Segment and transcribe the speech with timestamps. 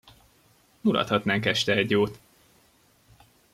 [0.81, 2.19] Mulathatnánk este egy jót!